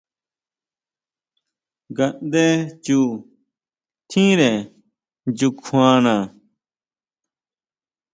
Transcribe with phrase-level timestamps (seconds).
[1.91, 2.43] Ngaʼndé
[2.85, 2.99] chu
[4.09, 4.49] tjínre
[5.35, 6.13] nyukjuana.